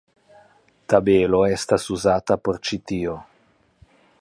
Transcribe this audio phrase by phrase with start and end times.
[0.93, 3.15] Tabelo estas uzata por ĉi tio.